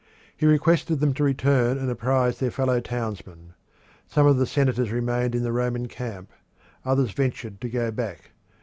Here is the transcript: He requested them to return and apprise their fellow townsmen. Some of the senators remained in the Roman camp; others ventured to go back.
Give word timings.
He 0.35 0.47
requested 0.47 0.99
them 0.99 1.13
to 1.13 1.23
return 1.23 1.77
and 1.77 1.87
apprise 1.91 2.39
their 2.39 2.49
fellow 2.49 2.79
townsmen. 2.79 3.53
Some 4.07 4.25
of 4.25 4.37
the 4.37 4.47
senators 4.47 4.91
remained 4.91 5.35
in 5.35 5.43
the 5.43 5.51
Roman 5.51 5.87
camp; 5.87 6.31
others 6.83 7.11
ventured 7.11 7.61
to 7.61 7.69
go 7.69 7.91
back. 7.91 8.31